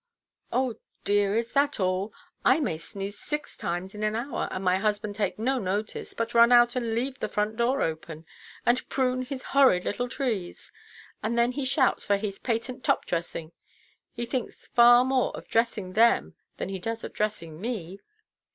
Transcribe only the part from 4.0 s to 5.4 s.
an hour, and my husband take